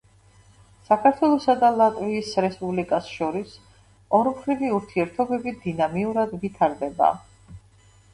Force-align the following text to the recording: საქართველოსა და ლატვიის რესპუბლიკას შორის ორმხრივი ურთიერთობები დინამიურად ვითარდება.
საქართველოსა 0.85 1.53
და 1.63 1.67
ლატვიის 1.81 2.31
რესპუბლიკას 2.45 3.09
შორის 3.17 3.51
ორმხრივი 4.21 4.71
ურთიერთობები 4.79 5.53
დინამიურად 5.67 6.35
ვითარდება. 6.47 7.11